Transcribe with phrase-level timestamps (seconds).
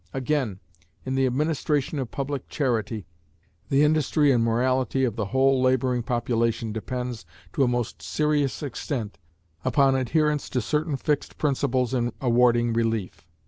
[0.15, 0.59] Again,
[1.05, 3.05] in the administration of public charity,
[3.69, 9.19] the industry and morality of the whole laboring population depends, to a most serious extent,
[9.63, 13.27] upon adherence to certain fixed principles in awarding relief.